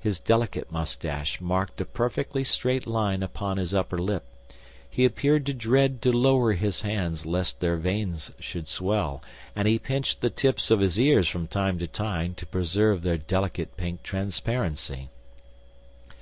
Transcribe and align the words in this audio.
His 0.00 0.18
delicate 0.18 0.72
mustache 0.72 1.38
marked 1.38 1.78
a 1.78 1.84
perfectly 1.84 2.42
straight 2.42 2.86
line 2.86 3.22
upon 3.22 3.58
his 3.58 3.74
upper 3.74 3.98
lip; 3.98 4.24
he 4.88 5.04
appeared 5.04 5.44
to 5.44 5.52
dread 5.52 6.00
to 6.00 6.10
lower 6.10 6.54
his 6.54 6.80
hands 6.80 7.26
lest 7.26 7.60
their 7.60 7.76
veins 7.76 8.30
should 8.40 8.66
swell, 8.66 9.22
and 9.54 9.68
he 9.68 9.78
pinched 9.78 10.22
the 10.22 10.30
tips 10.30 10.70
of 10.70 10.80
his 10.80 10.98
ears 10.98 11.28
from 11.28 11.48
time 11.48 11.78
to 11.80 11.86
time 11.86 12.32
to 12.36 12.46
preserve 12.46 13.02
their 13.02 13.18
delicate 13.18 13.76
pink 13.76 14.02
transparency. 14.02 15.10